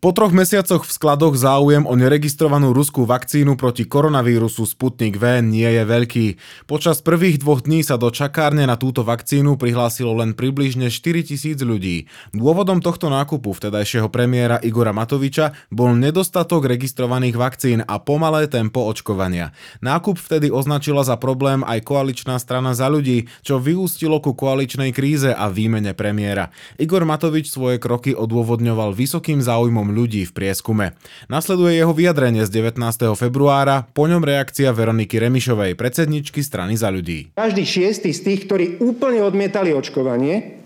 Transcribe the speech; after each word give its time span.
Po 0.00 0.16
troch 0.16 0.32
mesiacoch 0.32 0.88
v 0.88 0.96
skladoch 0.96 1.36
záujem 1.36 1.84
o 1.84 1.92
neregistrovanú 1.92 2.72
ruskú 2.72 3.04
vakcínu 3.04 3.60
proti 3.60 3.84
koronavírusu 3.84 4.64
Sputnik 4.64 5.20
V 5.20 5.44
nie 5.44 5.68
je 5.68 5.84
veľký. 5.84 6.26
Počas 6.64 7.04
prvých 7.04 7.44
dvoch 7.44 7.60
dní 7.60 7.84
sa 7.84 8.00
do 8.00 8.08
čakárne 8.08 8.64
na 8.64 8.80
túto 8.80 9.04
vakcínu 9.04 9.60
prihlásilo 9.60 10.16
len 10.16 10.32
približne 10.32 10.88
4 10.88 11.04
tisíc 11.20 11.60
ľudí. 11.60 12.08
Dôvodom 12.32 12.80
tohto 12.80 13.12
nákupu 13.12 13.52
vtedajšieho 13.52 14.08
premiéra 14.08 14.56
Igora 14.64 14.96
Matoviča 14.96 15.52
bol 15.68 15.92
nedostatok 15.92 16.64
registrovaných 16.64 17.36
vakcín 17.36 17.84
a 17.84 18.00
pomalé 18.00 18.48
tempo 18.48 18.88
očkovania. 18.88 19.52
Nákup 19.84 20.16
vtedy 20.16 20.48
označila 20.48 21.04
za 21.04 21.20
problém 21.20 21.60
aj 21.60 21.84
koaličná 21.84 22.40
strana 22.40 22.72
za 22.72 22.88
ľudí, 22.88 23.28
čo 23.44 23.60
vyústilo 23.60 24.16
ku 24.24 24.32
koaličnej 24.32 24.96
kríze 24.96 25.28
a 25.28 25.52
výmene 25.52 25.92
premiéra. 25.92 26.48
Igor 26.80 27.04
Matovič 27.04 27.52
svoje 27.52 27.76
kroky 27.76 28.16
odôvodňoval 28.16 28.96
vysokým 28.96 29.44
záujmom 29.44 29.89
ľudí 29.92 30.24
v 30.24 30.32
prieskume. 30.32 30.96
Nasleduje 31.28 31.76
jeho 31.76 31.92
vyjadrenie 31.92 32.42
z 32.48 32.50
19. 32.72 32.80
februára, 33.14 33.84
po 33.92 34.08
ňom 34.08 34.24
reakcia 34.24 34.72
Veroniky 34.72 35.20
Remišovej, 35.20 35.76
predsedničky 35.76 36.40
strany 36.40 36.74
za 36.80 36.88
ľudí. 36.88 37.36
Každý 37.36 37.62
šiestý 37.68 38.10
z 38.16 38.20
tých, 38.24 38.40
ktorí 38.48 38.64
úplne 38.80 39.20
odmietali 39.20 39.76
očkovanie, 39.76 40.62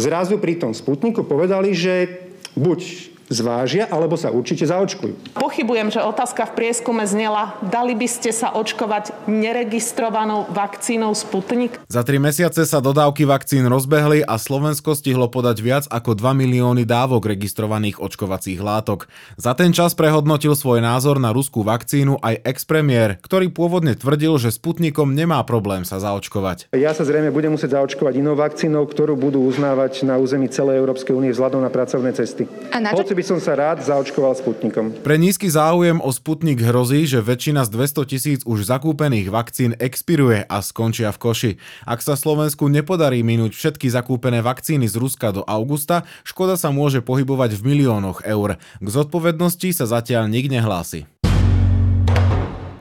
zrazu 0.00 0.40
pri 0.40 0.56
tom 0.56 0.72
Sputniku 0.72 1.28
povedali, 1.28 1.76
že 1.76 2.24
buď 2.56 3.11
zvážia, 3.32 3.88
alebo 3.88 4.14
sa 4.20 4.30
určite 4.30 4.68
zaočkujú. 4.68 5.36
Pochybujem, 5.36 5.88
že 5.88 6.04
otázka 6.04 6.48
v 6.48 6.62
prieskume 6.62 7.04
znela, 7.08 7.56
dali 7.64 7.96
by 7.96 8.08
ste 8.08 8.30
sa 8.30 8.52
očkovať 8.52 9.26
neregistrovanou 9.26 10.46
vakcínou 10.52 11.16
Sputnik? 11.16 11.80
Za 11.88 12.04
tri 12.04 12.20
mesiace 12.20 12.68
sa 12.68 12.78
dodávky 12.78 13.24
vakcín 13.24 13.66
rozbehli 13.66 14.22
a 14.22 14.36
Slovensko 14.36 14.92
stihlo 14.92 15.26
podať 15.32 15.58
viac 15.64 15.84
ako 15.88 16.14
2 16.14 16.36
milióny 16.44 16.84
dávok 16.84 17.32
registrovaných 17.32 17.98
očkovacích 17.98 18.60
látok. 18.60 19.08
Za 19.40 19.56
ten 19.56 19.72
čas 19.72 19.96
prehodnotil 19.96 20.52
svoj 20.52 20.84
názor 20.84 21.16
na 21.16 21.32
ruskú 21.32 21.64
vakcínu 21.64 22.20
aj 22.20 22.44
ex-premiér, 22.44 23.18
ktorý 23.24 23.48
pôvodne 23.48 23.96
tvrdil, 23.96 24.36
že 24.36 24.52
Sputnikom 24.52 25.16
nemá 25.16 25.40
problém 25.48 25.88
sa 25.88 25.96
zaočkovať. 25.98 26.72
Ja 26.76 26.92
sa 26.92 27.08
zrejme 27.08 27.32
budem 27.32 27.56
musieť 27.56 27.80
zaočkovať 27.80 28.14
inou 28.20 28.36
vakcínou, 28.36 28.84
ktorú 28.84 29.16
budú 29.16 29.40
uznávať 29.48 30.04
na 30.04 30.20
území 30.20 30.50
celej 30.52 30.82
Európskej 30.82 31.16
únie 31.16 31.32
vzhľadom 31.32 31.64
na 31.64 31.70
pracovné 31.72 32.12
cesty. 32.12 32.44
A 32.74 32.78
na 32.82 32.92
čo? 32.92 33.00
Hoci 33.00 33.16
by 33.16 33.21
som 33.24 33.38
sa 33.42 33.56
rád 33.56 33.82
zaočkoval 33.82 34.36
Sputnikom. 34.38 34.92
Pre 35.02 35.16
nízky 35.18 35.48
záujem 35.48 35.98
o 36.02 36.10
Sputnik 36.12 36.60
hrozí, 36.60 37.08
že 37.08 37.24
väčšina 37.24 37.64
z 37.64 37.70
200 37.74 38.10
tisíc 38.10 38.40
už 38.44 38.68
zakúpených 38.68 39.32
vakcín 39.32 39.72
expiruje 39.78 40.44
a 40.44 40.58
skončia 40.60 41.10
v 41.14 41.18
koši. 41.18 41.52
Ak 41.88 42.02
sa 42.04 42.18
Slovensku 42.18 42.68
nepodarí 42.68 43.24
minúť 43.24 43.56
všetky 43.56 43.88
zakúpené 43.88 44.44
vakcíny 44.44 44.86
z 44.86 44.98
Ruska 45.00 45.32
do 45.32 45.42
augusta, 45.46 46.04
škoda 46.26 46.60
sa 46.60 46.74
môže 46.74 47.00
pohybovať 47.00 47.56
v 47.58 47.74
miliónoch 47.74 48.26
eur. 48.28 48.60
K 48.82 48.86
zodpovednosti 48.86 49.72
sa 49.72 49.88
zatiaľ 49.88 50.28
nik 50.28 50.52
nehlási. 50.52 51.08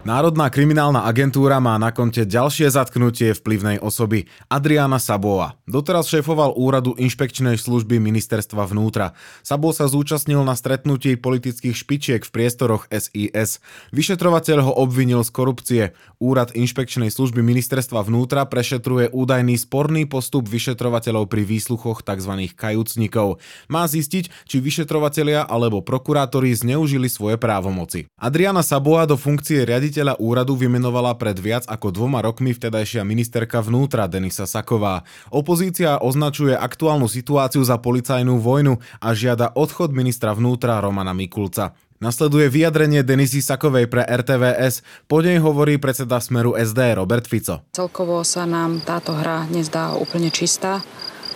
Národná 0.01 0.49
kriminálna 0.49 1.05
agentúra 1.05 1.61
má 1.61 1.77
na 1.77 1.93
konte 1.93 2.25
ďalšie 2.25 2.73
zatknutie 2.73 3.37
vplyvnej 3.37 3.77
osoby 3.77 4.25
Adriana 4.49 4.97
Saboa. 4.97 5.61
Doteraz 5.69 6.09
šéfoval 6.09 6.57
úradu 6.57 6.97
inšpekčnej 6.97 7.53
služby 7.53 8.01
ministerstva 8.01 8.65
vnútra. 8.65 9.13
Sabo 9.45 9.69
sa 9.69 9.85
zúčastnil 9.85 10.41
na 10.41 10.57
stretnutí 10.57 11.21
politických 11.21 11.77
špičiek 11.77 12.21
v 12.25 12.33
priestoroch 12.33 12.89
SIS. 12.89 13.61
Vyšetrovateľ 13.93 14.65
ho 14.65 14.73
obvinil 14.73 15.21
z 15.21 15.29
korupcie. 15.29 15.83
Úrad 16.17 16.49
inšpekčnej 16.57 17.13
služby 17.13 17.45
ministerstva 17.45 18.01
vnútra 18.01 18.49
prešetruje 18.49 19.13
údajný 19.13 19.53
sporný 19.53 20.09
postup 20.09 20.49
vyšetrovateľov 20.49 21.29
pri 21.29 21.45
výsluchoch 21.45 22.01
tzv. 22.01 22.49
kajúcnikov. 22.57 23.37
Má 23.69 23.85
zistiť, 23.85 24.49
či 24.49 24.57
vyšetrovatelia 24.65 25.45
alebo 25.45 25.85
prokurátori 25.85 26.57
zneužili 26.57 27.05
svoje 27.05 27.37
právomoci. 27.37 28.09
Adriana 28.17 28.65
Saboa 28.65 29.05
do 29.05 29.13
funkcie 29.13 29.61
riaditeľa 29.61 29.90
riaditeľa 29.91 30.23
úradu 30.23 30.55
vymenovala 30.55 31.19
pred 31.19 31.35
viac 31.35 31.67
ako 31.67 31.91
dvoma 31.91 32.23
rokmi 32.23 32.55
vtedajšia 32.55 33.03
ministerka 33.03 33.59
vnútra 33.59 34.07
Denisa 34.07 34.47
Saková. 34.47 35.03
Opozícia 35.27 35.99
označuje 35.99 36.55
aktuálnu 36.55 37.11
situáciu 37.11 37.59
za 37.59 37.75
policajnú 37.75 38.39
vojnu 38.39 38.79
a 39.03 39.11
žiada 39.11 39.51
odchod 39.51 39.91
ministra 39.91 40.31
vnútra 40.31 40.79
Romana 40.79 41.11
Mikulca. 41.11 41.75
Nasleduje 41.99 42.47
vyjadrenie 42.47 43.03
Denisy 43.03 43.43
Sakovej 43.43 43.91
pre 43.91 44.07
RTVS, 44.07 44.79
po 45.11 45.19
nej 45.19 45.43
hovorí 45.43 45.75
predseda 45.75 46.23
Smeru 46.23 46.55
SD 46.55 46.95
Robert 46.95 47.27
Fico. 47.27 47.67
Celkovo 47.75 48.23
sa 48.23 48.47
nám 48.47 48.79
táto 48.87 49.11
hra 49.11 49.43
nezdá 49.51 49.91
úplne 49.99 50.31
čistá 50.31 50.79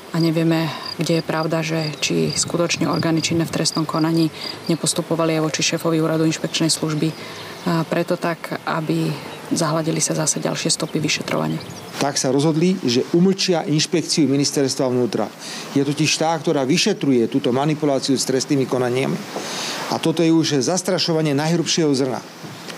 a 0.10 0.16
nevieme, 0.16 0.72
kde 0.96 1.20
je 1.20 1.28
pravda, 1.28 1.60
že 1.60 1.92
či 2.00 2.32
skutočne 2.32 2.88
orgány 2.88 3.20
činné 3.20 3.44
v 3.44 3.52
trestnom 3.52 3.84
konaní 3.84 4.32
nepostupovali 4.72 5.36
aj 5.36 5.44
voči 5.44 5.76
šéfovi 5.76 6.00
úradu 6.00 6.24
inšpekčnej 6.24 6.72
služby 6.72 7.12
preto 7.66 8.14
tak, 8.16 8.62
aby 8.66 9.10
zahladili 9.54 10.02
sa 10.02 10.18
zase 10.18 10.42
ďalšie 10.42 10.70
stopy 10.74 10.98
vyšetrovania. 11.02 11.58
Tak 12.02 12.18
sa 12.18 12.34
rozhodli, 12.34 12.78
že 12.82 13.06
umlčia 13.14 13.66
inšpekciu 13.66 14.30
ministerstva 14.30 14.90
vnútra. 14.90 15.30
Je 15.74 15.82
totiž 15.86 16.12
tá, 16.18 16.34
ktorá 16.38 16.66
vyšetruje 16.66 17.30
túto 17.30 17.50
manipuláciu 17.50 18.18
s 18.18 18.28
trestnými 18.28 18.66
konaniami. 18.66 19.18
A 19.94 20.02
toto 20.02 20.26
je 20.26 20.34
už 20.34 20.66
zastrašovanie 20.66 21.38
najhrubšieho 21.38 21.94
zrna. 21.94 22.20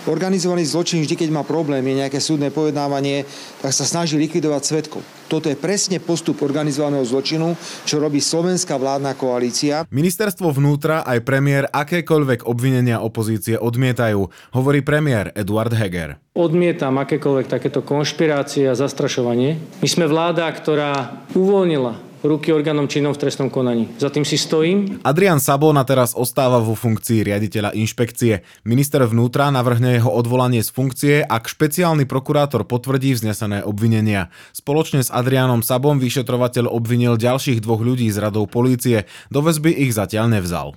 Organizovaný 0.08 0.64
zločin 0.64 1.04
vždy, 1.04 1.20
keď 1.20 1.28
má 1.28 1.44
problém, 1.44 1.84
je 1.84 2.00
nejaké 2.00 2.16
súdne 2.16 2.48
pojednávanie, 2.48 3.28
tak 3.60 3.76
sa 3.76 3.84
snaží 3.84 4.16
likvidovať 4.16 4.62
svetkov. 4.64 5.04
Toto 5.28 5.52
je 5.52 5.60
presne 5.60 6.00
postup 6.00 6.40
organizovaného 6.40 7.04
zločinu, 7.04 7.52
čo 7.84 8.00
robí 8.00 8.16
slovenská 8.16 8.80
vládna 8.80 9.12
koalícia. 9.20 9.84
Ministerstvo 9.92 10.48
vnútra 10.48 11.04
aj 11.04 11.20
premiér 11.28 11.68
akékoľvek 11.68 12.48
obvinenia 12.48 13.04
opozície 13.04 13.60
odmietajú, 13.60 14.24
hovorí 14.56 14.80
premiér 14.80 15.36
Eduard 15.36 15.76
Heger. 15.76 16.16
Odmietam 16.32 16.96
akékoľvek 16.96 17.46
takéto 17.52 17.84
konšpirácie 17.84 18.64
a 18.64 18.72
zastrašovanie. 18.72 19.60
My 19.84 19.88
sme 19.92 20.08
vláda, 20.08 20.48
ktorá 20.48 21.20
uvoľnila 21.36 22.07
ruky 22.22 22.50
orgánom 22.50 22.90
činnom 22.90 23.14
v 23.14 23.20
trestnom 23.22 23.52
konaní. 23.52 23.90
Za 24.00 24.10
tým 24.10 24.26
si 24.26 24.34
stojím. 24.34 24.98
Adrian 25.06 25.38
Sabona 25.38 25.84
teraz 25.86 26.16
ostáva 26.16 26.58
vo 26.58 26.74
funkcii 26.74 27.22
riaditeľa 27.26 27.76
inšpekcie. 27.76 28.42
Minister 28.66 29.04
vnútra 29.06 29.52
navrhne 29.52 29.98
jeho 30.00 30.10
odvolanie 30.10 30.64
z 30.64 30.70
funkcie, 30.72 31.14
ak 31.22 31.46
špeciálny 31.46 32.08
prokurátor 32.08 32.66
potvrdí 32.66 33.14
vznesené 33.14 33.62
obvinenia. 33.62 34.32
Spoločne 34.50 35.04
s 35.04 35.12
Adrianom 35.12 35.62
Sabom 35.62 36.00
vyšetrovateľ 36.02 36.70
obvinil 36.72 37.20
ďalších 37.20 37.62
dvoch 37.62 37.84
ľudí 37.84 38.08
z 38.10 38.18
radou 38.18 38.48
polície. 38.48 39.06
Do 39.30 39.44
väzby 39.44 39.70
ich 39.70 39.94
zatiaľ 39.94 40.32
nevzal. 40.32 40.74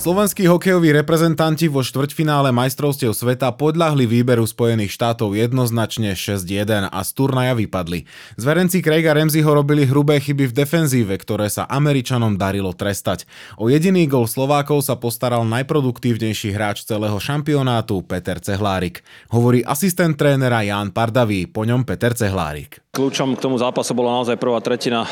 Slovenskí 0.00 0.48
hokejoví 0.48 0.96
reprezentanti 0.96 1.68
vo 1.68 1.84
štvrťfinále 1.84 2.56
majstrovstiev 2.56 3.12
sveta 3.12 3.52
podľahli 3.52 4.08
výberu 4.08 4.48
Spojených 4.48 4.96
štátov 4.96 5.36
jednoznačne 5.36 6.16
6-1 6.16 6.88
a 6.88 7.00
z 7.04 7.10
turnaja 7.12 7.52
vypadli. 7.52 8.08
Zverenci 8.40 8.80
Craiga 8.80 9.12
Remziho 9.12 9.52
robili 9.52 9.84
hrubé 9.84 10.16
chyby 10.16 10.48
v 10.48 10.56
defenzíve, 10.56 11.12
ktoré 11.20 11.52
sa 11.52 11.68
Američanom 11.68 12.40
darilo 12.40 12.72
trestať. 12.72 13.28
O 13.60 13.68
jediný 13.68 14.08
gol 14.08 14.24
Slovákov 14.24 14.88
sa 14.88 14.96
postaral 14.96 15.44
najproduktívnejší 15.44 16.56
hráč 16.56 16.88
celého 16.88 17.20
šampionátu 17.20 18.00
Peter 18.00 18.40
Cehlárik. 18.40 19.04
Hovorí 19.28 19.60
asistent 19.68 20.16
trénera 20.16 20.64
Ján 20.64 20.96
Pardavý, 20.96 21.44
po 21.44 21.68
ňom 21.68 21.84
Peter 21.84 22.16
Cehlárik. 22.16 22.80
Kľúčom 22.96 23.36
k 23.36 23.44
tomu 23.44 23.60
zápasu 23.60 23.92
bola 23.92 24.16
naozaj 24.16 24.40
prvá 24.40 24.64
tretina. 24.64 25.04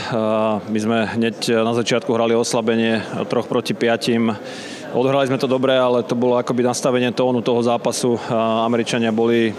My 0.65 0.81
sme 0.81 1.12
hneď 1.12 1.60
na 1.60 1.76
začiatku 1.76 2.09
hrali 2.09 2.32
oslabenie 2.32 3.05
troch 3.28 3.53
proti 3.53 3.76
piatim. 3.76 4.32
Odhrali 4.88 5.28
sme 5.28 5.37
to 5.37 5.44
dobre, 5.44 5.76
ale 5.76 6.00
to 6.00 6.16
bolo 6.16 6.41
akoby 6.41 6.65
nastavenie 6.65 7.12
tónu 7.12 7.44
toho 7.44 7.60
zápasu. 7.60 8.16
Američania 8.65 9.12
boli 9.12 9.53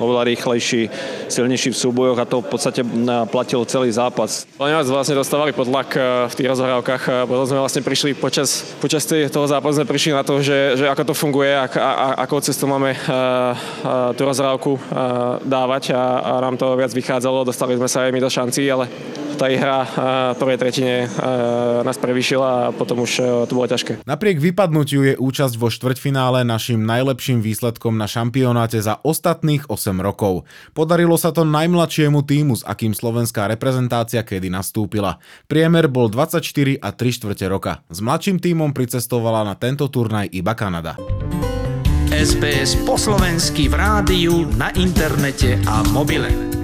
oveľa 0.00 0.32
rýchlejší, 0.32 0.88
silnejší 1.28 1.70
v 1.70 1.76
súbojoch 1.76 2.18
a 2.18 2.26
to 2.26 2.40
v 2.40 2.48
podstate 2.48 2.80
platilo 3.28 3.68
celý 3.68 3.92
zápas. 3.92 4.48
Oni 4.56 4.72
nás 4.72 4.88
vlastne 4.88 5.14
dostávali 5.14 5.52
pod 5.52 5.68
tlak 5.68 5.94
v 6.28 6.34
tých 6.34 6.50
rozhrávkach. 6.50 7.28
Potom 7.28 7.44
sme 7.46 7.60
vlastne 7.60 7.84
prišli 7.84 8.16
počas, 8.16 8.74
počas 8.80 9.04
toho 9.06 9.46
zápasu 9.46 9.80
sme 9.80 9.86
prišli 9.86 10.16
na 10.16 10.24
to, 10.24 10.40
že, 10.40 10.80
že 10.80 10.88
ako 10.88 11.12
to 11.12 11.14
funguje, 11.14 11.52
ak, 11.52 11.76
a, 11.76 12.16
ako 12.24 12.40
cestu 12.40 12.64
máme 12.64 12.96
tú 14.16 14.22
rozhrávku 14.24 14.80
dávať 15.44 15.92
a, 15.94 16.02
a 16.20 16.32
nám 16.40 16.56
to 16.56 16.74
viac 16.74 16.90
vychádzalo. 16.90 17.44
Dostali 17.44 17.76
sme 17.76 17.88
sa 17.88 18.08
aj 18.08 18.12
my 18.16 18.20
do 18.20 18.30
šancí, 18.32 18.64
ale 18.66 18.88
tá 19.40 19.48
hra 19.48 19.88
v 20.36 20.36
prvej 20.36 20.58
tretine 20.60 20.94
nás 21.80 21.96
prevýšila 21.96 22.48
a 22.68 22.72
potom 22.76 23.08
už 23.08 23.24
to 23.48 23.56
bolo 23.56 23.64
ťažké. 23.64 24.04
Napriek 24.04 24.36
vypadnutiu 24.36 25.00
je 25.00 25.14
účasť 25.16 25.56
vo 25.56 25.72
štvrťfinále 25.72 26.44
našim 26.44 26.84
najlepším 26.84 27.40
výsledkom 27.40 27.96
na 27.96 28.04
šampionáte 28.04 28.76
za 28.84 29.00
ostatných 29.00 29.64
8 29.72 29.89
rokov. 29.98 30.46
Podarilo 30.70 31.18
sa 31.18 31.34
to 31.34 31.42
najmladšiemu 31.42 32.22
týmu, 32.22 32.54
s 32.54 32.62
akým 32.62 32.94
slovenská 32.94 33.50
reprezentácia 33.50 34.22
kedy 34.22 34.46
nastúpila. 34.46 35.18
Priemer 35.50 35.90
bol 35.90 36.06
24 36.06 36.78
a 36.78 36.94
3 36.94 37.16
štvrte 37.18 37.46
roka. 37.50 37.82
S 37.90 37.98
mladším 37.98 38.38
týmom 38.38 38.70
pricestovala 38.70 39.42
na 39.42 39.58
tento 39.58 39.90
turnaj 39.90 40.30
iba 40.30 40.54
Kanada. 40.54 40.94
SBS 42.10 42.76
po 42.84 42.98
slovensky 43.00 43.70
v 43.70 43.74
rádiu, 43.78 44.44
na 44.58 44.68
internete 44.76 45.56
a 45.64 45.80
mobile. 45.94 46.59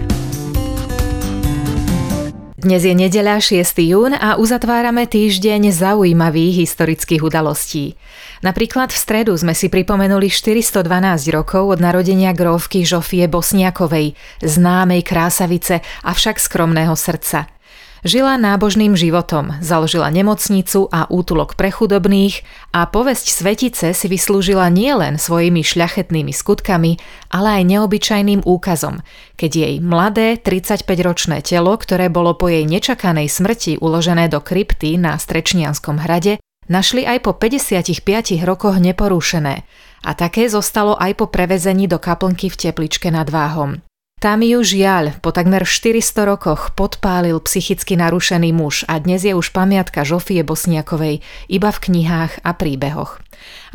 Dnes 2.67 2.83
je 2.83 2.99
nedeľa 2.99 3.39
6. 3.39 3.63
jún 3.79 4.11
a 4.11 4.43
uzatvárame 4.43 5.07
týždeň 5.07 5.71
zaujímavých 5.71 6.67
historických 6.67 7.23
udalostí. 7.23 7.95
Napríklad 8.43 8.91
v 8.91 8.99
stredu 8.99 9.39
sme 9.39 9.55
si 9.55 9.71
pripomenuli 9.71 10.27
412 10.27 10.83
rokov 11.31 11.63
od 11.63 11.79
narodenia 11.79 12.35
grófky 12.35 12.83
Žofie 12.83 13.31
Bosniakovej, 13.31 14.19
známej 14.43 15.07
krásavice, 15.07 15.79
avšak 16.03 16.43
skromného 16.43 16.99
srdca– 16.99 17.47
Žila 18.05 18.37
nábožným 18.37 18.93
životom, 18.93 19.57
založila 19.65 20.13
nemocnicu 20.13 20.85
a 20.93 21.09
útulok 21.09 21.57
pre 21.57 21.73
chudobných 21.73 22.45
a 22.77 22.85
povesť 22.85 23.33
Svetice 23.33 23.97
si 23.97 24.07
vyslúžila 24.13 24.69
nielen 24.69 25.17
svojimi 25.17 25.65
šľachetnými 25.65 26.29
skutkami, 26.29 27.01
ale 27.33 27.49
aj 27.61 27.63
neobyčajným 27.65 28.45
úkazom, 28.45 29.01
keď 29.41 29.51
jej 29.57 29.75
mladé 29.81 30.37
35-ročné 30.37 31.41
telo, 31.41 31.73
ktoré 31.73 32.13
bolo 32.13 32.37
po 32.37 32.53
jej 32.53 32.69
nečakanej 32.69 33.33
smrti 33.33 33.81
uložené 33.81 34.29
do 34.29 34.45
krypty 34.45 35.01
na 35.01 35.17
Strečnianskom 35.17 35.97
hrade, 35.97 36.37
našli 36.69 37.09
aj 37.09 37.25
po 37.25 37.33
55 37.33 38.05
rokoch 38.45 38.77
neporušené 38.77 39.65
a 40.05 40.11
také 40.13 40.53
zostalo 40.53 41.01
aj 41.01 41.17
po 41.17 41.27
prevezení 41.33 41.89
do 41.89 41.97
kaplnky 41.97 42.53
v 42.53 42.57
tepličke 42.61 43.09
nad 43.09 43.27
Váhom. 43.33 43.81
Tam 44.17 44.41
ju 44.41 44.65
žiaľ 44.65 45.21
po 45.21 45.29
takmer 45.29 45.69
400 45.69 46.25
rokoch 46.25 46.73
podpálil 46.73 47.37
psychicky 47.45 48.01
narušený 48.01 48.49
muž 48.49 48.89
a 48.89 48.97
dnes 48.97 49.21
je 49.29 49.37
už 49.37 49.53
pamiatka 49.53 50.09
Žofie 50.09 50.41
Bosniakovej 50.41 51.21
iba 51.53 51.69
v 51.69 51.79
knihách 51.85 52.41
a 52.41 52.57
príbehoch. 52.57 53.21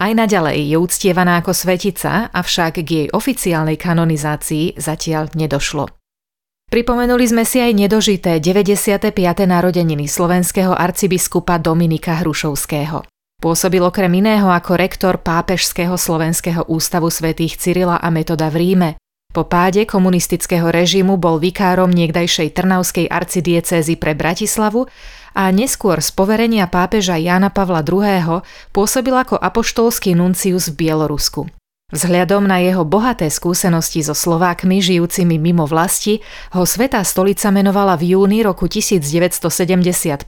Aj 0.02 0.10
naďalej 0.10 0.66
je 0.66 0.78
uctievaná 0.82 1.46
ako 1.46 1.54
svetica, 1.54 2.34
avšak 2.34 2.82
k 2.82 2.90
jej 2.90 3.08
oficiálnej 3.14 3.78
kanonizácii 3.78 4.82
zatiaľ 4.82 5.30
nedošlo. 5.38 5.94
Pripomenuli 6.74 7.26
sme 7.30 7.46
si 7.46 7.62
aj 7.62 7.78
nedožité 7.78 8.42
95. 8.42 9.14
narodeniny 9.46 10.10
slovenského 10.10 10.74
arcibiskupa 10.74 11.62
Dominika 11.62 12.18
Hrušovského. 12.18 13.06
Pôsobil 13.38 13.84
okrem 13.86 14.10
iného 14.18 14.50
ako 14.50 14.74
rektor 14.74 15.22
Pápežského 15.22 15.94
slovenského 15.94 16.66
ústavu 16.66 17.14
svätých 17.14 17.62
Cyrila 17.62 18.02
a 18.02 18.10
Metoda 18.10 18.50
v 18.50 18.58
Ríme, 18.58 18.90
po 19.31 19.48
páde 19.48 19.88
komunistického 19.88 20.68
režimu 20.68 21.16
bol 21.16 21.39
vikárom 21.39 21.88
niekdajšej 21.88 22.51
Trnavskej 22.51 23.07
arcidiecézy 23.07 23.95
pre 23.95 24.12
Bratislavu 24.12 24.92
a 25.31 25.48
neskôr 25.56 26.04
z 26.04 26.12
poverenia 26.12 26.68
pápeža 26.68 27.16
Jána 27.16 27.48
Pavla 27.48 27.80
II. 27.81 28.44
pôsobil 28.75 29.16
ako 29.16 29.39
apoštolský 29.39 30.12
nuncius 30.13 30.68
v 30.75 30.86
Bielorusku. 30.88 31.48
Vzhľadom 31.92 32.48
na 32.48 32.63
jeho 32.63 32.88
bohaté 32.88 33.28
skúsenosti 33.28 34.00
so 34.00 34.16
Slovákmi 34.16 34.80
žijúcimi 34.80 35.36
mimo 35.36 35.68
vlasti 35.68 36.24
ho 36.56 36.63
Svetá 36.63 37.04
stolica 37.04 37.51
menovala 37.51 38.00
v 38.00 38.16
júni 38.16 38.39
roku 38.48 38.72
1975 38.72 40.24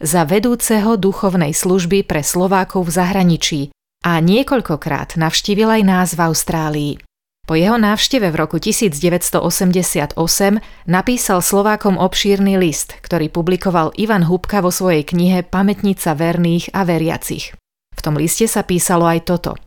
za 0.00 0.20
vedúceho 0.24 0.96
duchovnej 0.96 1.52
služby 1.52 2.08
pre 2.08 2.24
Slovákov 2.24 2.88
v 2.88 2.92
zahraničí 2.96 3.60
a 4.08 4.24
niekoľkokrát 4.24 5.20
navštívil 5.20 5.68
aj 5.68 5.82
nás 5.84 6.08
v 6.16 6.20
Austrálii. 6.32 7.11
Po 7.42 7.58
jeho 7.58 7.74
návšteve 7.74 8.30
v 8.30 8.36
roku 8.38 8.62
1988 8.62 10.14
napísal 10.86 11.38
Slovákom 11.42 11.98
obšírny 11.98 12.54
list, 12.54 12.94
ktorý 13.02 13.34
publikoval 13.34 13.90
Ivan 13.98 14.30
Hubka 14.30 14.62
vo 14.62 14.70
svojej 14.70 15.02
knihe 15.02 15.42
Pamätnica 15.42 16.14
verných 16.14 16.70
a 16.70 16.86
veriacich. 16.86 17.50
V 17.92 18.00
tom 18.00 18.14
liste 18.14 18.46
sa 18.46 18.62
písalo 18.62 19.10
aj 19.10 19.26
toto. 19.26 19.58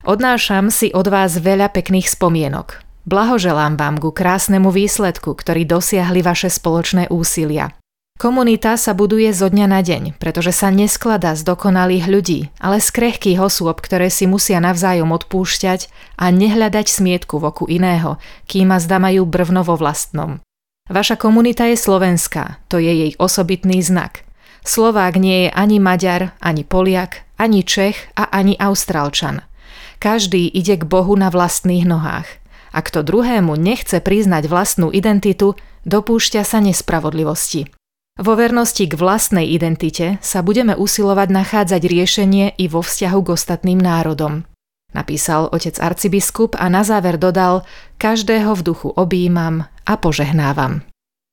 Odnášam 0.00 0.72
si 0.72 0.96
od 0.96 1.12
vás 1.12 1.36
veľa 1.36 1.68
pekných 1.76 2.08
spomienok. 2.08 2.80
Blahoželám 3.04 3.76
vám 3.76 4.00
ku 4.00 4.16
krásnemu 4.16 4.72
výsledku, 4.72 5.36
ktorý 5.36 5.68
dosiahli 5.68 6.24
vaše 6.24 6.48
spoločné 6.48 7.12
úsilia. 7.12 7.76
Komunita 8.20 8.76
sa 8.76 8.92
buduje 8.92 9.32
zo 9.32 9.48
dňa 9.48 9.64
na 9.64 9.80
deň, 9.80 10.20
pretože 10.20 10.52
sa 10.52 10.68
neskladá 10.68 11.32
z 11.32 11.40
dokonalých 11.40 12.04
ľudí, 12.04 12.40
ale 12.60 12.76
z 12.76 12.92
krehkých 12.92 13.40
osôb, 13.40 13.80
ktoré 13.80 14.12
si 14.12 14.28
musia 14.28 14.60
navzájom 14.60 15.08
odpúšťať 15.08 15.88
a 16.20 16.28
nehľadať 16.28 16.84
smietku 16.84 17.40
v 17.40 17.48
oku 17.48 17.64
iného, 17.64 18.20
kým 18.44 18.76
zda 18.76 19.00
majú 19.00 19.24
brvno 19.24 19.64
vo 19.64 19.80
vlastnom. 19.80 20.44
Vaša 20.92 21.16
komunita 21.16 21.64
je 21.72 21.80
slovenská, 21.80 22.60
to 22.68 22.76
je 22.76 22.92
jej 22.92 23.12
osobitný 23.16 23.80
znak. 23.80 24.28
Slovák 24.68 25.16
nie 25.16 25.48
je 25.48 25.56
ani 25.56 25.80
Maďar, 25.80 26.36
ani 26.44 26.60
Poliak, 26.60 27.24
ani 27.40 27.64
Čech 27.64 28.12
a 28.20 28.28
ani 28.28 28.52
Austrálčan. 28.60 29.48
Každý 29.96 30.44
ide 30.44 30.76
k 30.76 30.84
Bohu 30.84 31.16
na 31.16 31.32
vlastných 31.32 31.88
nohách. 31.88 32.28
Ak 32.76 32.92
to 32.92 33.00
druhému 33.00 33.56
nechce 33.56 33.96
priznať 33.96 34.44
vlastnú 34.44 34.92
identitu, 34.92 35.56
dopúšťa 35.88 36.44
sa 36.44 36.60
nespravodlivosti. 36.60 37.79
Vo 38.20 38.36
vernosti 38.36 38.84
k 38.84 39.00
vlastnej 39.00 39.48
identite 39.48 40.20
sa 40.20 40.44
budeme 40.44 40.76
usilovať 40.76 41.28
nachádzať 41.32 41.82
riešenie 41.88 42.52
i 42.60 42.68
vo 42.68 42.84
vzťahu 42.84 43.18
k 43.24 43.32
ostatným 43.32 43.80
národom. 43.80 44.44
Napísal 44.92 45.48
otec 45.48 45.80
arcibiskup 45.80 46.52
a 46.60 46.68
na 46.68 46.84
záver 46.84 47.16
dodal, 47.16 47.64
každého 47.96 48.52
v 48.60 48.62
duchu 48.62 48.92
objímam 48.92 49.64
a 49.88 49.96
požehnávam. 49.96 50.84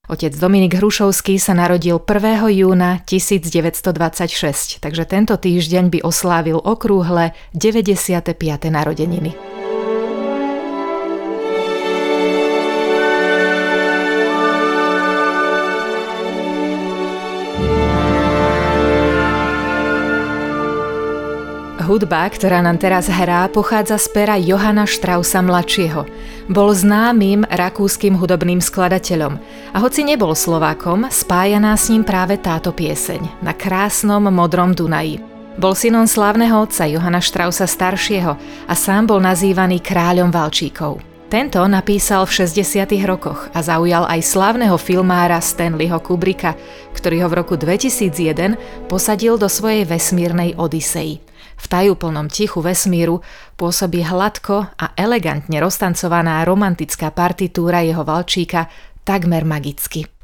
Otec 0.08 0.32
Dominik 0.32 0.80
Hrušovský 0.80 1.36
sa 1.36 1.52
narodil 1.52 2.00
1. 2.00 2.48
júna 2.56 3.04
1926, 3.04 4.80
takže 4.80 5.04
tento 5.04 5.36
týždeň 5.36 5.92
by 5.92 5.98
oslávil 6.00 6.56
okrúhle 6.56 7.36
95. 7.52 8.32
narodeniny. 8.72 9.36
Hudba, 21.78 22.26
ktorá 22.26 22.58
nám 22.58 22.82
teraz 22.82 23.06
hrá, 23.06 23.46
pochádza 23.46 24.02
z 24.02 24.10
pera 24.10 24.34
Johana 24.34 24.82
Strausa 24.82 25.38
mladšieho. 25.38 26.10
Bol 26.50 26.74
známym 26.74 27.46
rakúskym 27.46 28.18
hudobným 28.18 28.58
skladateľom 28.58 29.38
a 29.70 29.76
hoci 29.78 30.02
nebol 30.02 30.34
Slovákom, 30.34 31.06
spájaná 31.06 31.78
s 31.78 31.86
ním 31.86 32.02
práve 32.02 32.34
táto 32.34 32.74
pieseň 32.74 33.46
na 33.46 33.54
krásnom 33.54 34.26
modrom 34.26 34.74
Dunaji. 34.74 35.22
Bol 35.54 35.78
synom 35.78 36.10
slávneho 36.10 36.66
otca 36.66 36.82
Johana 36.82 37.22
Strausa 37.22 37.70
staršieho 37.70 38.34
a 38.66 38.74
sám 38.74 39.14
bol 39.14 39.22
nazývaný 39.22 39.78
kráľom 39.78 40.34
valčíkov. 40.34 40.98
Tento 41.30 41.62
napísal 41.62 42.26
v 42.26 42.42
60. 42.42 42.90
rokoch 43.06 43.54
a 43.54 43.62
zaujal 43.62 44.02
aj 44.10 44.26
slávneho 44.26 44.74
filmára 44.82 45.38
Stanleyho 45.38 46.02
Kubricka, 46.02 46.58
ktorý 46.98 47.22
ho 47.22 47.28
v 47.30 47.38
roku 47.38 47.54
2001 47.54 48.90
posadil 48.90 49.38
do 49.38 49.46
svojej 49.46 49.86
vesmírnej 49.86 50.58
Odisei. 50.58 51.27
V 51.58 51.66
tajúplnom 51.66 52.30
tichu 52.30 52.62
vesmíru 52.62 53.20
pôsobí 53.58 54.06
hladko 54.06 54.70
a 54.78 54.94
elegantne 54.94 55.58
roztancovaná 55.58 56.46
romantická 56.46 57.10
partitúra 57.10 57.82
jeho 57.82 58.06
valčíka 58.06 58.70
takmer 59.02 59.42
magicky. 59.42 60.17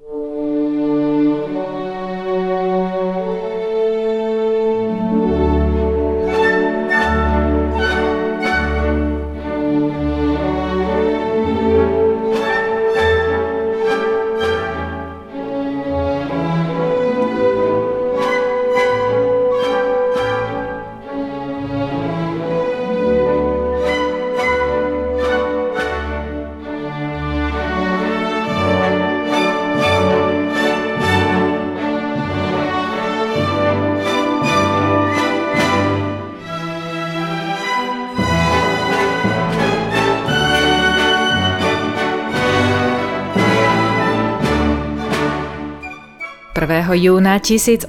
Júna 46.97 47.37
1822 47.37 47.87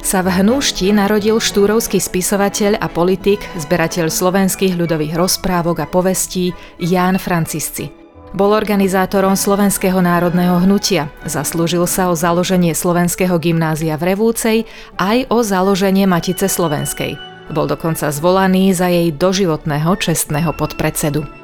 sa 0.00 0.18
v 0.24 0.28
Hnúšti 0.28 0.90
narodil 0.90 1.36
štúrovský 1.36 2.00
spisovateľ 2.00 2.80
a 2.80 2.88
politik, 2.88 3.44
zberateľ 3.60 4.08
slovenských 4.08 4.74
ľudových 4.74 5.14
rozprávok 5.14 5.84
a 5.84 5.86
povestí 5.86 6.56
Ján 6.80 7.20
Francisci. 7.20 7.92
Bol 8.36 8.52
organizátorom 8.52 9.40
Slovenského 9.40 10.04
národného 10.04 10.60
hnutia, 10.60 11.08
zaslúžil 11.24 11.88
sa 11.88 12.12
o 12.12 12.14
založenie 12.16 12.76
Slovenského 12.76 13.40
gymnázia 13.40 13.96
v 13.96 14.12
Revúcej 14.12 14.58
aj 15.00 15.32
o 15.32 15.40
založenie 15.40 16.04
Matice 16.04 16.44
Slovenskej. 16.44 17.16
Bol 17.48 17.64
dokonca 17.64 18.12
zvolaný 18.12 18.76
za 18.76 18.92
jej 18.92 19.08
doživotného 19.08 19.96
čestného 19.96 20.52
podpredsedu. 20.52 21.37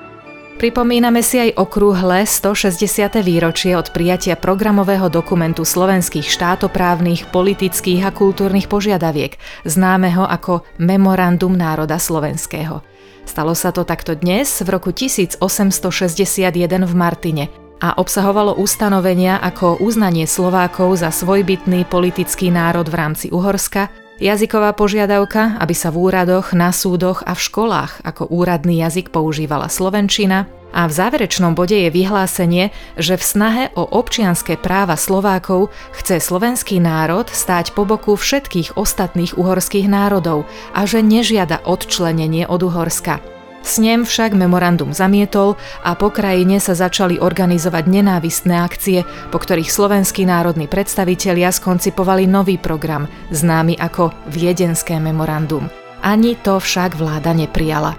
Pripomíname 0.54 1.18
si 1.18 1.42
aj 1.42 1.58
okrúhle 1.58 2.22
160. 2.22 2.78
výročie 3.26 3.74
od 3.74 3.90
prijatia 3.90 4.38
programového 4.38 5.10
dokumentu 5.10 5.66
slovenských 5.66 6.30
štátoprávnych, 6.30 7.26
politických 7.34 8.06
a 8.06 8.14
kultúrnych 8.14 8.70
požiadaviek, 8.70 9.34
známeho 9.66 10.22
ako 10.22 10.62
Memorandum 10.78 11.58
národa 11.58 11.98
slovenského. 11.98 12.86
Stalo 13.26 13.58
sa 13.58 13.74
to 13.74 13.82
takto 13.82 14.14
dnes 14.14 14.62
v 14.62 14.68
roku 14.70 14.94
1861 14.94 15.42
v 16.86 16.94
Martine 16.94 17.44
a 17.82 17.98
obsahovalo 17.98 18.54
ustanovenia 18.54 19.42
ako 19.42 19.82
uznanie 19.82 20.30
Slovákov 20.30 21.02
za 21.02 21.10
svojbytný 21.10 21.90
politický 21.90 22.54
národ 22.54 22.86
v 22.86 22.94
rámci 22.94 23.26
Uhorska, 23.34 23.90
Jazyková 24.14 24.78
požiadavka, 24.78 25.58
aby 25.58 25.74
sa 25.74 25.90
v 25.90 26.06
úradoch, 26.06 26.54
na 26.54 26.70
súdoch 26.70 27.26
a 27.26 27.34
v 27.34 27.44
školách 27.50 28.06
ako 28.06 28.30
úradný 28.30 28.78
jazyk 28.78 29.10
používala 29.10 29.66
slovenčina 29.66 30.46
a 30.70 30.86
v 30.86 30.92
záverečnom 30.94 31.58
bode 31.58 31.74
je 31.74 31.90
vyhlásenie, 31.90 32.70
že 32.94 33.18
v 33.18 33.24
snahe 33.26 33.64
o 33.74 33.82
občianské 33.82 34.54
práva 34.54 34.94
Slovákov 34.94 35.74
chce 35.98 36.22
slovenský 36.22 36.78
národ 36.78 37.26
stáť 37.26 37.74
po 37.74 37.82
boku 37.82 38.14
všetkých 38.14 38.78
ostatných 38.78 39.34
uhorských 39.34 39.90
národov 39.90 40.46
a 40.70 40.86
že 40.86 41.02
nežiada 41.02 41.62
odčlenenie 41.66 42.46
od 42.46 42.62
Uhorska. 42.62 43.33
Snem 43.64 44.04
však 44.04 44.36
memorandum 44.36 44.92
zamietol 44.92 45.56
a 45.80 45.96
po 45.96 46.12
krajine 46.12 46.60
sa 46.60 46.76
začali 46.76 47.16
organizovať 47.16 47.88
nenávistné 47.88 48.60
akcie, 48.60 49.08
po 49.32 49.40
ktorých 49.40 49.72
slovenskí 49.72 50.28
národní 50.28 50.68
predstavitelia 50.68 51.48
skoncipovali 51.48 52.28
nový 52.28 52.60
program, 52.60 53.08
známy 53.32 53.80
ako 53.80 54.12
Viedenské 54.28 55.00
memorandum. 55.00 55.72
Ani 56.04 56.36
to 56.36 56.60
však 56.60 56.92
vláda 56.92 57.32
neprijala. 57.32 57.96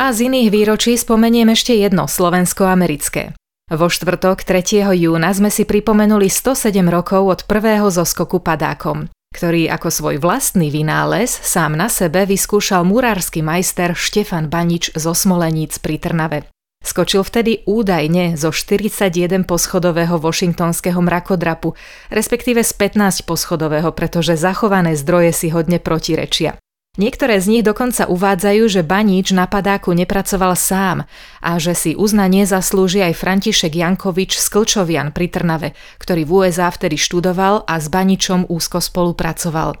A 0.00 0.08
z 0.10 0.32
iných 0.32 0.48
výročí 0.48 0.96
spomeniem 0.96 1.52
ešte 1.52 1.76
jedno 1.76 2.08
slovensko-americké. 2.08 3.36
Vo 3.68 3.92
štvrtok 3.92 4.40
3. 4.40 4.88
júna 4.96 5.30
sme 5.36 5.52
si 5.52 5.68
pripomenuli 5.68 6.32
107 6.32 6.80
rokov 6.88 7.22
od 7.28 7.40
prvého 7.44 7.92
zoskoku 7.92 8.40
padákom 8.40 9.12
ktorý 9.32 9.66
ako 9.72 9.88
svoj 9.88 10.16
vlastný 10.20 10.68
vynález 10.68 11.32
sám 11.32 11.74
na 11.74 11.88
sebe 11.88 12.28
vyskúšal 12.28 12.84
murársky 12.84 13.40
majster 13.40 13.96
Štefan 13.96 14.52
Banič 14.52 14.92
zo 14.94 15.16
Smoleníc 15.16 15.80
pri 15.80 15.98
Trnave. 15.98 16.38
Skočil 16.82 17.22
vtedy 17.22 17.62
údajne 17.62 18.34
zo 18.34 18.50
41 18.50 19.46
poschodového 19.46 20.18
washingtonského 20.18 20.98
mrakodrapu, 20.98 21.78
respektíve 22.10 22.66
z 22.66 22.72
15 22.74 23.22
poschodového, 23.22 23.94
pretože 23.94 24.34
zachované 24.34 24.98
zdroje 24.98 25.30
si 25.30 25.48
hodne 25.54 25.78
protirečia. 25.78 26.61
Niektoré 27.00 27.40
z 27.40 27.48
nich 27.48 27.64
dokonca 27.64 28.04
uvádzajú, 28.04 28.68
že 28.68 28.84
Baníč 28.84 29.32
na 29.32 29.48
padáku 29.48 29.96
nepracoval 29.96 30.52
sám 30.52 31.08
a 31.40 31.56
že 31.56 31.72
si 31.72 31.96
uznanie 31.96 32.44
zaslúži 32.44 33.00
aj 33.00 33.16
František 33.16 33.72
Jankovič 33.72 34.36
z 34.36 34.46
Klčovian 34.52 35.08
pri 35.08 35.32
Trnave, 35.32 35.72
ktorý 35.96 36.28
v 36.28 36.32
USA 36.44 36.68
vtedy 36.68 37.00
študoval 37.00 37.64
a 37.64 37.80
s 37.80 37.88
Baničom 37.88 38.44
úzko 38.44 38.84
spolupracoval. 38.84 39.80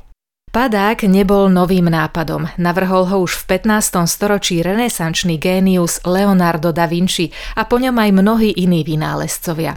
Padák 0.56 1.04
nebol 1.04 1.52
novým 1.52 1.92
nápadom, 1.92 2.48
navrhol 2.56 3.04
ho 3.04 3.28
už 3.28 3.44
v 3.44 3.60
15. 3.60 4.08
storočí 4.08 4.64
renesančný 4.64 5.36
génius 5.36 6.00
Leonardo 6.08 6.72
da 6.72 6.88
Vinci 6.88 7.28
a 7.60 7.68
po 7.68 7.76
ňom 7.76 7.92
aj 7.92 8.08
mnohí 8.08 8.56
iní 8.56 8.88
vynálezcovia. 8.88 9.76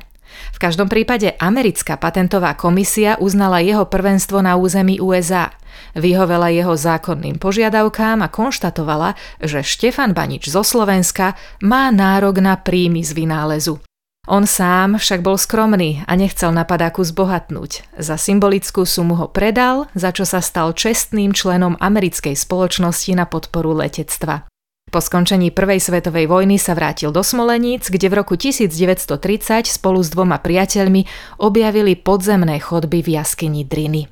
V 0.56 0.58
každom 0.62 0.88
prípade 0.88 1.36
americká 1.38 2.00
patentová 2.00 2.56
komisia 2.56 3.20
uznala 3.20 3.62
jeho 3.62 3.88
prvenstvo 3.88 4.40
na 4.42 4.56
území 4.56 5.00
USA– 5.04 5.52
Vyhovela 5.96 6.52
jeho 6.52 6.76
zákonným 6.76 7.40
požiadavkám 7.40 8.24
a 8.24 8.32
konštatovala, 8.32 9.16
že 9.40 9.64
Štefan 9.64 10.12
Banič 10.12 10.52
zo 10.52 10.64
Slovenska 10.64 11.40
má 11.64 11.92
nárok 11.92 12.44
na 12.44 12.60
príjmy 12.60 13.04
z 13.04 13.16
vynálezu. 13.16 13.80
On 14.26 14.42
sám 14.50 14.98
však 14.98 15.22
bol 15.22 15.38
skromný 15.38 16.02
a 16.10 16.18
nechcel 16.18 16.50
na 16.50 16.66
padáku 16.66 17.06
zbohatnúť. 17.06 17.86
Za 18.02 18.18
symbolickú 18.18 18.82
sumu 18.82 19.14
ho 19.22 19.30
predal, 19.30 19.86
za 19.94 20.10
čo 20.10 20.26
sa 20.26 20.42
stal 20.42 20.74
čestným 20.74 21.30
členom 21.30 21.78
americkej 21.78 22.34
spoločnosti 22.34 23.14
na 23.14 23.30
podporu 23.30 23.78
letectva. 23.78 24.50
Po 24.96 25.04
skončení 25.04 25.52
Prvej 25.52 25.84
svetovej 25.84 26.32
vojny 26.32 26.56
sa 26.56 26.72
vrátil 26.72 27.12
do 27.12 27.20
Smoleníc, 27.20 27.92
kde 27.92 28.08
v 28.08 28.24
roku 28.24 28.40
1930 28.40 29.68
spolu 29.68 30.00
s 30.00 30.08
dvoma 30.08 30.40
priateľmi 30.40 31.04
objavili 31.44 32.00
podzemné 32.00 32.64
chodby 32.64 33.04
v 33.04 33.20
jaskyni 33.20 33.68
Driny. 33.68 34.08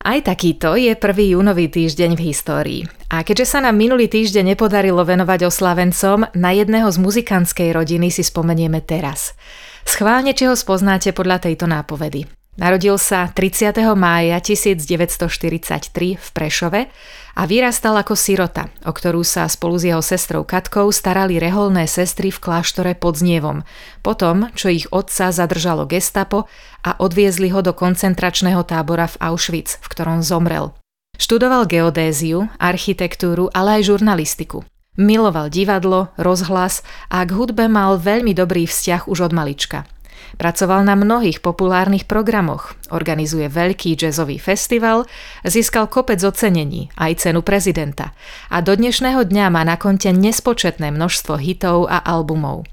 Aj 0.00 0.24
takýto 0.24 0.80
je 0.80 0.96
prvý 0.96 1.36
júnový 1.36 1.68
týždeň 1.68 2.16
v 2.16 2.24
histórii. 2.32 2.80
A 3.12 3.20
keďže 3.20 3.52
sa 3.52 3.60
nám 3.60 3.76
minulý 3.76 4.08
týždeň 4.08 4.56
nepodarilo 4.56 5.04
venovať 5.04 5.44
oslávencom, 5.44 6.32
na 6.32 6.50
jedného 6.56 6.88
z 6.88 7.04
muzikantskej 7.04 7.76
rodiny 7.76 8.08
si 8.08 8.24
spomenieme 8.24 8.80
teraz. 8.80 9.36
Schválne, 9.84 10.32
či 10.32 10.48
ho 10.48 10.56
spoznáte 10.56 11.12
podľa 11.12 11.52
tejto 11.52 11.68
nápovedy. 11.68 12.43
Narodil 12.54 12.94
sa 13.02 13.26
30. 13.26 13.74
mája 13.98 14.38
1943 14.38 15.90
v 16.14 16.28
Prešove 16.30 16.86
a 17.34 17.42
vyrastal 17.50 17.98
ako 17.98 18.14
sirota, 18.14 18.70
o 18.86 18.94
ktorú 18.94 19.26
sa 19.26 19.50
spolu 19.50 19.74
s 19.74 19.90
jeho 19.90 19.98
sestrou 19.98 20.46
Katkou 20.46 20.86
starali 20.94 21.42
reholné 21.42 21.90
sestry 21.90 22.30
v 22.30 22.38
kláštore 22.38 22.94
pod 22.94 23.18
Znievom, 23.18 23.66
potom, 24.06 24.54
čo 24.54 24.70
ich 24.70 24.86
otca 24.94 25.34
zadržalo 25.34 25.82
gestapo 25.90 26.46
a 26.86 26.94
odviezli 27.02 27.50
ho 27.50 27.58
do 27.58 27.74
koncentračného 27.74 28.62
tábora 28.62 29.10
v 29.10 29.34
Auschwitz, 29.34 29.82
v 29.82 29.86
ktorom 29.90 30.22
zomrel. 30.22 30.78
Študoval 31.18 31.66
geodéziu, 31.66 32.46
architektúru, 32.62 33.50
ale 33.50 33.82
aj 33.82 33.90
žurnalistiku. 33.90 34.62
Miloval 34.94 35.50
divadlo, 35.50 36.14
rozhlas 36.14 36.86
a 37.10 37.26
k 37.26 37.34
hudbe 37.34 37.66
mal 37.66 37.98
veľmi 37.98 38.30
dobrý 38.30 38.70
vzťah 38.70 39.10
už 39.10 39.26
od 39.26 39.34
malička– 39.34 39.90
Pracoval 40.34 40.82
na 40.82 40.98
mnohých 40.98 41.38
populárnych 41.38 42.10
programoch, 42.10 42.74
organizuje 42.90 43.46
veľký 43.46 43.94
jazzový 43.94 44.42
festival, 44.42 45.06
získal 45.46 45.86
kopec 45.86 46.18
ocenení, 46.24 46.90
aj 46.98 47.28
cenu 47.28 47.40
prezidenta 47.46 48.12
a 48.50 48.58
do 48.64 48.74
dnešného 48.74 49.22
dňa 49.22 49.46
má 49.52 49.62
na 49.62 49.78
konte 49.78 50.10
nespočetné 50.10 50.90
množstvo 50.90 51.38
hitov 51.38 51.86
a 51.86 52.02
albumov. 52.02 52.66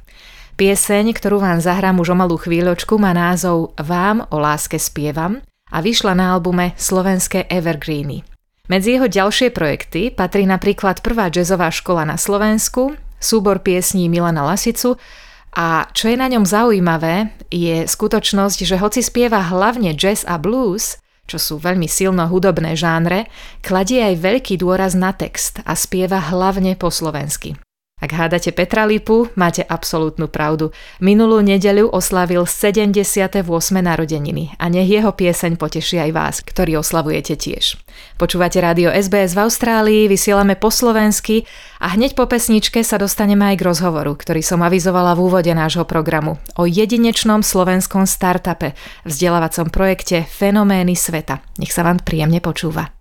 Pieseň, 0.59 1.17
ktorú 1.17 1.41
vám 1.41 1.57
zahrám 1.57 1.97
už 2.01 2.13
o 2.13 2.17
malú 2.17 2.37
chvíľočku, 2.37 3.01
má 3.01 3.15
názov 3.17 3.73
Vám 3.81 4.29
o 4.29 4.37
láske 4.37 4.77
spievam 4.77 5.41
a 5.71 5.81
vyšla 5.81 6.13
na 6.13 6.35
albume 6.35 6.77
Slovenské 6.77 7.49
Evergreeny. 7.49 8.21
Medzi 8.69 8.95
jeho 8.95 9.07
ďalšie 9.09 9.49
projekty 9.51 10.13
patrí 10.13 10.45
napríklad 10.45 11.01
prvá 11.01 11.33
jazzová 11.33 11.73
škola 11.73 12.05
na 12.05 12.15
Slovensku, 12.15 12.93
súbor 13.17 13.65
piesní 13.65 14.07
Milana 14.07 14.45
Lasicu 14.45 15.01
a 15.51 15.91
čo 15.91 16.07
je 16.07 16.15
na 16.15 16.31
ňom 16.31 16.47
zaujímavé, 16.47 17.35
je 17.51 17.83
skutočnosť, 17.83 18.59
že 18.63 18.79
hoci 18.79 19.03
spieva 19.03 19.43
hlavne 19.43 19.91
jazz 19.91 20.23
a 20.23 20.39
blues, 20.39 20.99
čo 21.27 21.39
sú 21.39 21.55
veľmi 21.59 21.87
silno 21.87 22.27
hudobné 22.27 22.75
žánre, 22.75 23.27
kladie 23.59 24.03
aj 24.03 24.19
veľký 24.19 24.59
dôraz 24.59 24.95
na 24.95 25.11
text 25.11 25.59
a 25.67 25.75
spieva 25.75 26.19
hlavne 26.19 26.75
po 26.79 26.87
slovensky. 26.87 27.59
Ak 28.01 28.17
hádate 28.17 28.49
Petra 28.49 28.89
Lipu, 28.89 29.29
máte 29.37 29.61
absolútnu 29.61 30.25
pravdu. 30.25 30.73
Minulú 30.97 31.37
nedeľu 31.45 31.93
oslavil 31.93 32.49
78. 32.49 33.45
narodeniny 33.77 34.57
a 34.57 34.73
nech 34.73 34.89
jeho 34.89 35.13
pieseň 35.13 35.53
poteší 35.61 36.01
aj 36.01 36.11
vás, 36.11 36.35
ktorý 36.41 36.81
oslavujete 36.81 37.37
tiež. 37.37 37.77
Počúvate 38.17 38.57
rádio 38.57 38.89
SBS 38.89 39.37
v 39.37 39.45
Austrálii, 39.45 40.09
vysielame 40.09 40.57
po 40.57 40.73
slovensky 40.73 41.45
a 41.77 41.93
hneď 41.93 42.17
po 42.17 42.25
pesničke 42.25 42.81
sa 42.81 42.97
dostaneme 42.97 43.53
aj 43.53 43.61
k 43.61 43.65
rozhovoru, 43.69 44.17
ktorý 44.17 44.41
som 44.41 44.65
avizovala 44.65 45.13
v 45.13 45.21
úvode 45.21 45.53
nášho 45.53 45.85
programu 45.85 46.41
o 46.57 46.65
jedinečnom 46.65 47.45
slovenskom 47.45 48.09
startupe, 48.09 48.73
vzdelávacom 49.05 49.69
projekte 49.69 50.25
Fenomény 50.25 50.97
sveta. 50.97 51.45
Nech 51.61 51.69
sa 51.69 51.85
vám 51.85 52.01
príjemne 52.01 52.41
počúva. 52.41 53.00